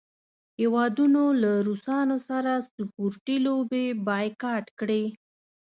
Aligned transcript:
هیوادونو 0.59 1.23
له 1.41 1.51
روسانو 1.67 2.17
سره 2.29 2.51
سپورټي 2.67 3.37
لوبې 3.45 3.85
بایکاټ 4.07 4.65
کړې. 4.79 5.03